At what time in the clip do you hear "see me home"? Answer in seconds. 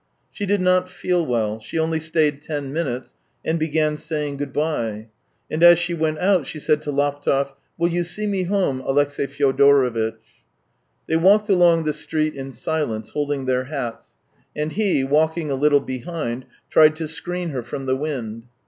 8.03-8.81